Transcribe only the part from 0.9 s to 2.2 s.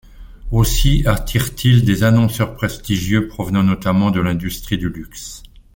attirent-ils des